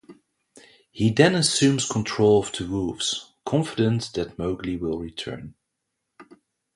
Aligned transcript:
He 0.91 1.11
then 1.11 1.35
assumes 1.35 1.87
control 1.87 2.39
of 2.41 2.51
the 2.53 2.65
wolves, 2.65 3.33
confident 3.45 4.11
that 4.15 4.35
Mowgli 4.39 4.75
will 4.75 4.97
return. 4.97 5.53